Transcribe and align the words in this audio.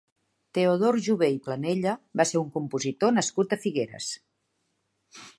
Teodor 0.57 0.95
Jové 1.07 1.27
i 1.33 1.35
Planella 1.47 1.91
va 2.21 2.25
ser 2.29 2.39
un 2.39 2.47
compositor 2.55 3.13
nascut 3.17 3.53
a 3.53 3.59
Figueres. 3.67 4.09